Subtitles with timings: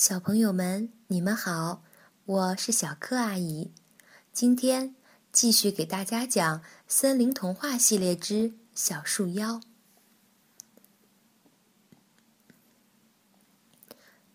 [0.00, 1.82] 小朋友们，你们好，
[2.24, 3.72] 我是小柯阿姨。
[4.32, 4.94] 今天
[5.32, 9.54] 继续给大家讲《森林童话系列之小树妖》。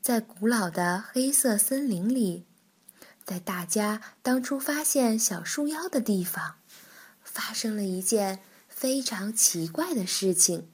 [0.02, 2.46] 在古老的黑色森林里，
[3.24, 6.56] 在大家当初发现小树妖的地方，
[7.24, 10.68] 发生了一件非常奇怪的事情。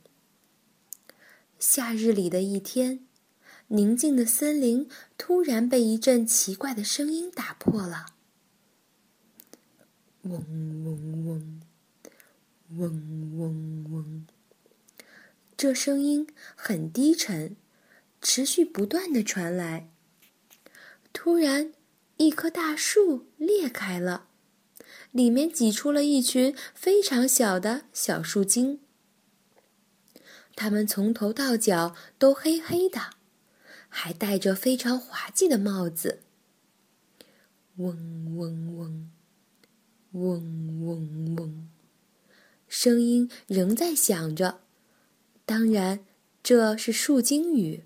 [1.59, 3.05] 夏日里的一天。
[3.70, 8.07] 宁静的森林突然被一阵奇怪的声音打破了。
[10.23, 10.44] 嗡
[10.84, 11.61] 嗡嗡，
[12.77, 14.27] 嗡嗡嗡。
[15.55, 17.55] 这声音很低沉，
[18.21, 19.89] 持续不断的传来。
[21.13, 21.72] 突然，
[22.17, 24.30] 一棵大树裂开了，
[25.11, 28.80] 里面挤出了一群非常小的小树精。
[30.55, 33.19] 它们从头到脚都黑黑的。
[33.89, 36.21] 还戴着非常滑稽的帽子。
[37.77, 39.09] 嗡嗡嗡，
[40.11, 41.67] 嗡嗡嗡，
[42.67, 44.61] 声音仍在响着。
[45.45, 46.05] 当然，
[46.44, 47.83] 这是树精语。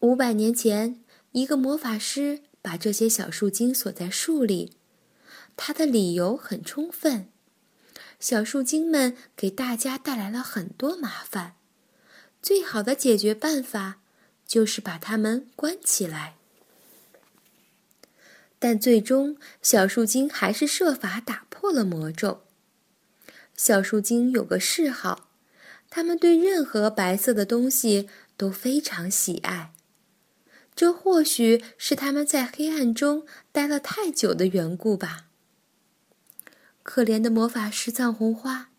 [0.00, 4.76] 五百年前，一个魔法师把这些小树精锁在树里，
[5.56, 7.30] 他的理由很充分：
[8.20, 11.56] 小树精们给大家带来了很多麻烦，
[12.42, 14.02] 最好的解决办法。
[14.46, 16.36] 就是把他们关起来，
[18.58, 22.42] 但最终小树精还是设法打破了魔咒。
[23.56, 25.28] 小树精有个嗜好，
[25.90, 29.72] 它们对任何白色的东西都非常喜爱，
[30.74, 35.26] 这或许是他们在黑暗中待了太久的缘故吧。
[36.82, 38.70] 可怜的魔法师藏红花，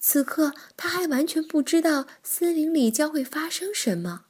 [0.00, 4.24] 此刻他还完全不知道森林里将会发生什么。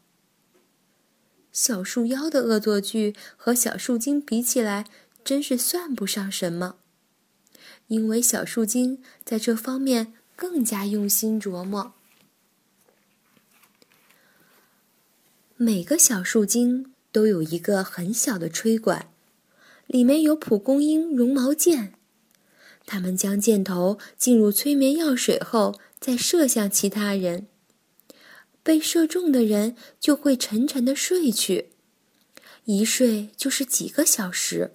[1.55, 4.85] 小树妖的恶作剧和小树精比起来，
[5.25, 6.75] 真是算不上什么，
[7.87, 11.95] 因为小树精在这方面更加用心琢磨。
[15.57, 19.09] 每个小树精都有一个很小的吹管，
[19.87, 21.95] 里面有蒲公英绒毛箭，
[22.85, 27.47] 它们将箭头进入催眠药水后，再射向其他人。
[28.65, 31.69] 被射中的人就会沉沉的睡去，
[32.65, 34.73] 一睡就是几个小时。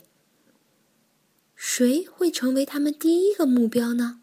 [1.55, 4.22] 谁会成为他们第一个目标呢？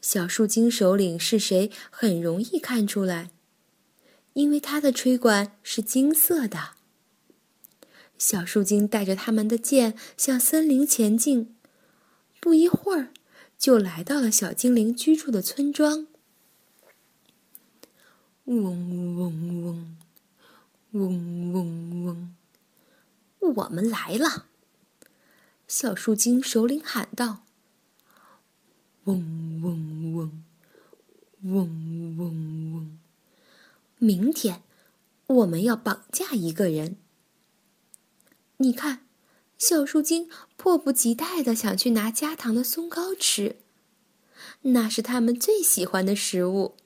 [0.00, 1.70] 小树精首领是谁？
[1.90, 3.30] 很容易看出来，
[4.32, 6.70] 因为他的吹管是金色的。
[8.16, 11.54] 小树精带着他们的剑向森林前进，
[12.40, 13.12] 不一会儿
[13.58, 16.06] 就来到了小精灵居住的村庄。
[18.46, 19.96] 嗡嗡嗡，
[20.92, 22.34] 嗡嗡嗡，
[23.40, 24.46] 我们来了！
[25.66, 27.42] 小树精首领喊道
[29.04, 30.44] ：“嗡嗡嗡，
[31.42, 32.98] 嗡嗡嗡，
[33.98, 34.62] 明天
[35.26, 36.96] 我们要绑架一个人。
[38.58, 39.08] 你看，
[39.58, 43.56] 小树精迫不及待的想去拿加糖的松糕吃，
[44.62, 46.76] 那是他们最喜欢的食物。”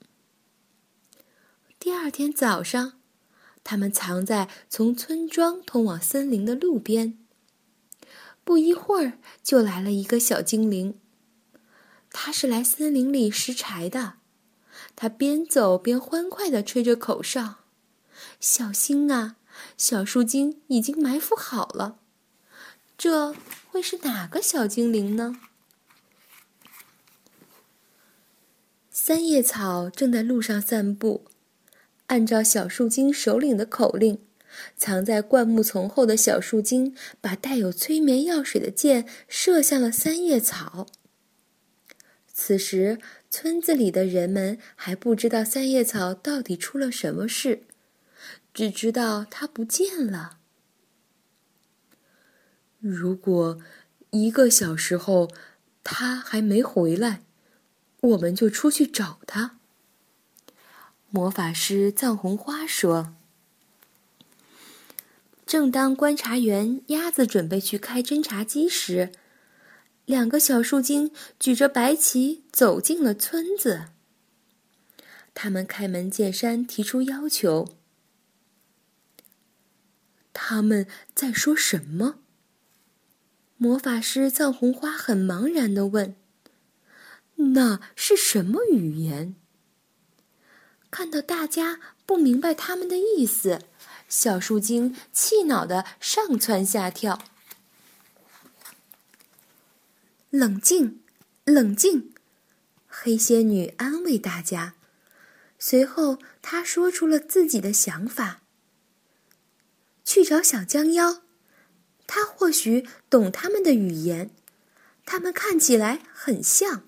[1.80, 3.00] 第二天早上，
[3.64, 7.18] 他们藏在从村庄通往森林的路边。
[8.44, 11.00] 不一会儿，就来了一个小精灵。
[12.10, 14.16] 他是来森林里拾柴的。
[14.94, 17.60] 他边走边欢快地吹着口哨
[18.38, 19.36] ：“小心啊，
[19.78, 21.96] 小树精已经埋伏好了。”
[22.98, 23.34] 这
[23.70, 25.40] 会是哪个小精灵呢？
[28.90, 31.24] 三叶草正在路上散步。
[32.10, 34.18] 按照小树精首领的口令，
[34.76, 40.88] 藏在灌木丛后的小树精把带有催眠药水的箭射向了三叶草。
[42.32, 42.98] 此时，
[43.30, 47.62] 村子里的人们还不知道三叶草到底出了什么事，
[48.52, 50.38] 只知道它不见了。
[52.80, 53.60] 如果
[54.10, 55.30] 一个小时后
[55.84, 57.22] 他还没回来，
[58.00, 59.59] 我们就出去找他。
[61.12, 63.16] 魔法师藏红花说
[65.44, 69.10] ：“正当观察员鸭子准备去开侦察机时，
[70.04, 71.10] 两个小树精
[71.40, 73.86] 举着白旗走进了村子。
[75.34, 77.76] 他们开门见山提出要求。
[80.32, 82.20] 他们在说什么？”
[83.58, 86.14] 魔法师藏红花很茫然的问
[87.54, 89.34] ：“那是什么语言？”
[90.90, 93.62] 看到大家不明白他们的意思，
[94.08, 97.22] 小树精气恼的上蹿下跳。
[100.30, 101.02] 冷静，
[101.44, 102.12] 冷静！
[102.86, 104.74] 黑仙女安慰大家。
[105.58, 108.40] 随后，她说出了自己的想法：
[110.04, 111.22] 去找小江妖，
[112.06, 114.30] 他或许懂他们的语言，
[115.06, 116.82] 他们看起来很像。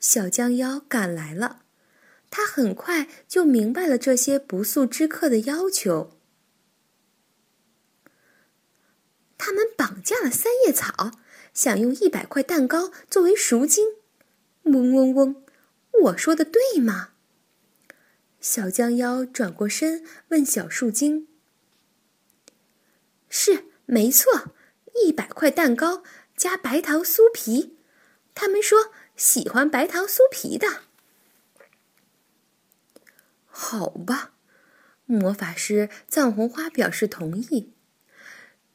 [0.00, 1.62] 小江妖赶来了。
[2.30, 6.16] 他很快就明白了这些不速之客的要求。
[9.36, 11.10] 他们绑架了三叶草，
[11.52, 13.96] 想用一百块蛋糕作为赎金。
[14.64, 15.42] 嗡嗡嗡，
[16.02, 17.14] 我说的对吗？
[18.40, 21.26] 小江妖转过身问小树精
[23.28, 24.54] ：“是，没错，
[25.02, 26.04] 一百块蛋糕
[26.36, 27.76] 加白糖酥皮。
[28.34, 30.82] 他们说喜欢白糖酥皮的。”
[33.62, 34.32] 好吧，
[35.04, 37.74] 魔法师藏红花表示同意，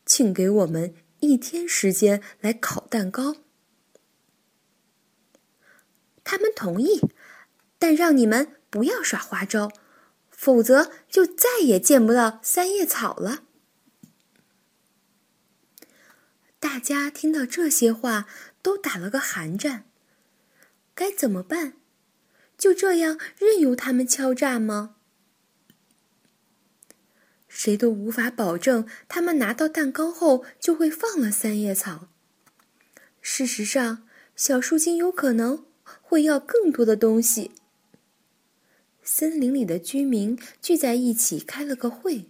[0.05, 3.37] 请给我们一天时间来烤蛋糕。
[6.23, 7.01] 他们同意，
[7.79, 9.71] 但让你们不要耍花招，
[10.29, 13.43] 否则就再也见不到三叶草了。
[16.59, 18.27] 大家听到这些话，
[18.61, 19.89] 都打了个寒战。
[20.93, 21.73] 该怎么办？
[22.57, 24.95] 就这样任由他们敲诈吗？
[27.47, 32.09] 谁都无法保证他们拿到蛋糕后就会放了三叶草。
[33.21, 35.65] 事实上，小树精有可能
[36.01, 37.51] 会要更多的东西。
[39.03, 42.25] 森林里的居民聚在一起开了个会，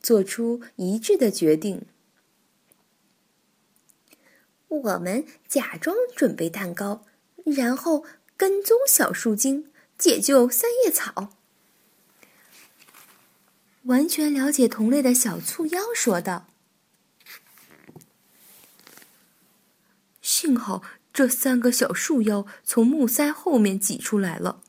[0.00, 1.86] 做出一致的决定：
[4.68, 7.06] 我们假装准备蛋糕，
[7.44, 8.04] 然后。
[8.42, 11.32] 跟踪小树精，解救三叶草。
[13.84, 16.48] 完全了解同类的小醋妖说道
[20.20, 24.60] ：“幸好这三个小树妖从木塞后面挤出来了。”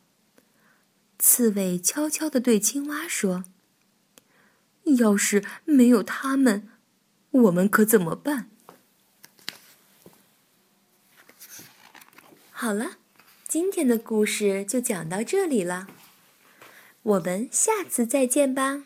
[1.17, 3.43] 刺猬悄悄的对青蛙说
[4.99, 6.69] ：“要是没有他们，
[7.31, 8.51] 我们可怎么办？”
[12.53, 12.97] 好了。
[13.53, 15.85] 今天的故事就讲到这里了，
[17.03, 18.85] 我们下次再见吧。